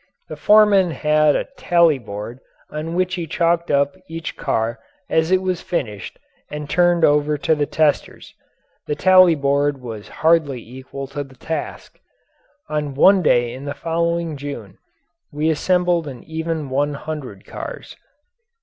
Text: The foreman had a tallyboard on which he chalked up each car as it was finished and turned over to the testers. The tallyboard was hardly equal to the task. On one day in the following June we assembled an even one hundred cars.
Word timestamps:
The 0.29 0.35
foreman 0.35 0.89
had 0.89 1.35
a 1.35 1.45
tallyboard 1.59 2.39
on 2.71 2.95
which 2.95 3.13
he 3.13 3.27
chalked 3.27 3.69
up 3.69 3.95
each 4.09 4.35
car 4.35 4.79
as 5.11 5.29
it 5.29 5.43
was 5.43 5.61
finished 5.61 6.17
and 6.49 6.67
turned 6.67 7.05
over 7.05 7.37
to 7.37 7.53
the 7.53 7.67
testers. 7.67 8.33
The 8.87 8.95
tallyboard 8.95 9.79
was 9.79 10.07
hardly 10.25 10.59
equal 10.59 11.05
to 11.09 11.23
the 11.23 11.35
task. 11.35 11.99
On 12.67 12.95
one 12.95 13.21
day 13.21 13.53
in 13.53 13.65
the 13.65 13.75
following 13.75 14.37
June 14.37 14.79
we 15.31 15.51
assembled 15.51 16.07
an 16.07 16.23
even 16.23 16.71
one 16.71 16.95
hundred 16.95 17.45
cars. 17.45 17.95